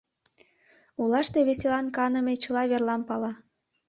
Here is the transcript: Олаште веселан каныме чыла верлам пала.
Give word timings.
Олаште 1.01 1.39
веселан 1.47 1.87
каныме 1.95 2.33
чыла 2.43 2.63
верлам 2.71 3.01
пала. 3.07 3.31